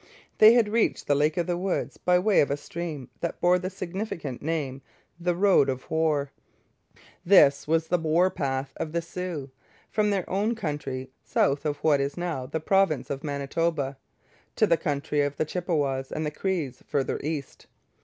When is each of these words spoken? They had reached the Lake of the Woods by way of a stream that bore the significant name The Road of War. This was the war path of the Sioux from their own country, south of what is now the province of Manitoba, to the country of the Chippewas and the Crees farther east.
They 0.39 0.53
had 0.53 0.67
reached 0.67 1.05
the 1.05 1.13
Lake 1.13 1.37
of 1.37 1.45
the 1.45 1.55
Woods 1.59 1.97
by 1.97 2.17
way 2.17 2.41
of 2.41 2.49
a 2.49 2.57
stream 2.57 3.11
that 3.19 3.39
bore 3.39 3.59
the 3.59 3.69
significant 3.69 4.41
name 4.41 4.81
The 5.19 5.35
Road 5.35 5.69
of 5.69 5.91
War. 5.91 6.31
This 7.23 7.67
was 7.67 7.85
the 7.85 7.99
war 7.99 8.31
path 8.31 8.73
of 8.77 8.93
the 8.93 9.01
Sioux 9.03 9.51
from 9.91 10.09
their 10.09 10.27
own 10.27 10.55
country, 10.55 11.11
south 11.23 11.67
of 11.67 11.77
what 11.83 12.01
is 12.01 12.17
now 12.17 12.47
the 12.47 12.59
province 12.59 13.11
of 13.11 13.23
Manitoba, 13.23 13.95
to 14.55 14.65
the 14.65 14.75
country 14.75 15.21
of 15.21 15.35
the 15.37 15.45
Chippewas 15.45 16.11
and 16.11 16.25
the 16.25 16.31
Crees 16.31 16.81
farther 16.87 17.19
east. 17.23 17.67